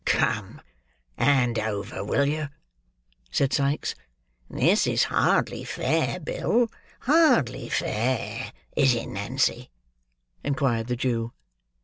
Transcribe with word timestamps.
"Come! 0.05 0.61
Hand 1.15 1.59
over, 1.59 2.03
will 2.03 2.25
you?" 2.25 2.49
said 3.29 3.53
Sikes. 3.53 3.93
"This 4.49 4.87
is 4.87 5.03
hardly 5.13 5.63
fair, 5.63 6.19
Bill; 6.19 6.71
hardly 7.01 7.69
fair, 7.69 8.51
is 8.75 8.95
it, 8.95 9.05
Nancy?" 9.05 9.69
inquired 10.43 10.87
the 10.87 10.95
Jew. 10.95 11.33